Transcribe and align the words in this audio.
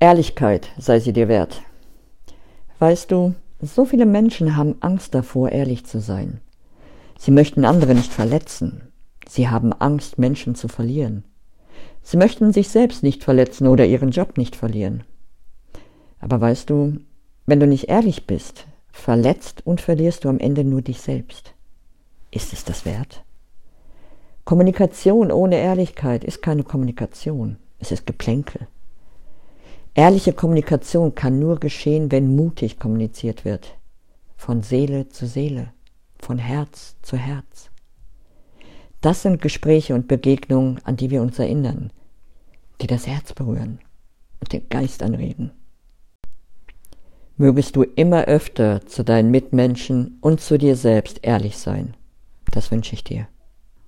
Ehrlichkeit 0.00 0.70
sei 0.78 1.00
sie 1.00 1.12
dir 1.12 1.26
wert. 1.26 1.60
Weißt 2.78 3.10
du, 3.10 3.34
so 3.60 3.84
viele 3.84 4.06
Menschen 4.06 4.56
haben 4.56 4.76
Angst 4.80 5.12
davor, 5.12 5.50
ehrlich 5.50 5.86
zu 5.86 6.00
sein. 6.00 6.40
Sie 7.18 7.32
möchten 7.32 7.64
andere 7.64 7.96
nicht 7.96 8.12
verletzen. 8.12 8.92
Sie 9.28 9.48
haben 9.48 9.72
Angst, 9.72 10.16
Menschen 10.16 10.54
zu 10.54 10.68
verlieren. 10.68 11.24
Sie 12.02 12.16
möchten 12.16 12.52
sich 12.52 12.68
selbst 12.68 13.02
nicht 13.02 13.24
verletzen 13.24 13.66
oder 13.66 13.86
ihren 13.86 14.12
Job 14.12 14.38
nicht 14.38 14.54
verlieren. 14.54 15.02
Aber 16.20 16.40
weißt 16.40 16.70
du, 16.70 16.98
wenn 17.46 17.58
du 17.58 17.66
nicht 17.66 17.88
ehrlich 17.88 18.26
bist, 18.28 18.68
verletzt 18.92 19.66
und 19.66 19.80
verlierst 19.80 20.24
du 20.24 20.28
am 20.28 20.38
Ende 20.38 20.62
nur 20.62 20.82
dich 20.82 21.00
selbst. 21.00 21.54
Ist 22.30 22.52
es 22.52 22.64
das 22.64 22.84
wert? 22.84 23.24
Kommunikation 24.44 25.32
ohne 25.32 25.56
Ehrlichkeit 25.56 26.22
ist 26.22 26.40
keine 26.40 26.62
Kommunikation, 26.62 27.56
es 27.80 27.90
ist 27.90 28.06
Geplänkel. 28.06 28.68
Ehrliche 29.98 30.32
Kommunikation 30.32 31.16
kann 31.16 31.40
nur 31.40 31.58
geschehen, 31.58 32.12
wenn 32.12 32.36
mutig 32.36 32.78
kommuniziert 32.78 33.44
wird, 33.44 33.76
von 34.36 34.62
Seele 34.62 35.08
zu 35.08 35.26
Seele, 35.26 35.72
von 36.20 36.38
Herz 36.38 36.94
zu 37.02 37.16
Herz. 37.16 37.72
Das 39.00 39.22
sind 39.22 39.42
Gespräche 39.42 39.96
und 39.96 40.06
Begegnungen, 40.06 40.80
an 40.84 40.94
die 40.94 41.10
wir 41.10 41.20
uns 41.20 41.40
erinnern, 41.40 41.90
die 42.80 42.86
das 42.86 43.08
Herz 43.08 43.32
berühren 43.32 43.80
und 44.38 44.52
den 44.52 44.68
Geist 44.68 45.02
anregen. 45.02 45.50
Mögest 47.36 47.74
du 47.74 47.82
immer 47.82 48.26
öfter 48.26 48.86
zu 48.86 49.02
deinen 49.02 49.32
Mitmenschen 49.32 50.18
und 50.20 50.40
zu 50.40 50.58
dir 50.58 50.76
selbst 50.76 51.24
ehrlich 51.24 51.58
sein. 51.58 51.96
Das 52.52 52.70
wünsche 52.70 52.94
ich 52.94 53.02
dir. 53.02 53.26